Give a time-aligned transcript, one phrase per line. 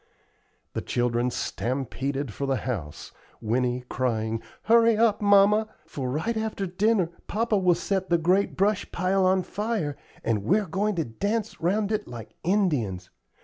[0.73, 7.11] The children stampeded for the house, Winnie crying: "Hurry up, mamma, for right after dinner
[7.27, 11.91] papa will set the great brush pile on fire, and we're going to dance round
[11.91, 13.11] it like Indians.